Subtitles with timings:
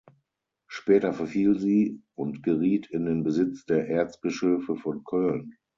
[0.65, 5.55] Später verfiel sie und geriet in den Besitz der Erzbischöfe von Köln.